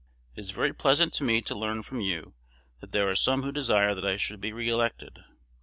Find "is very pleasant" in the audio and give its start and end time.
0.41-1.13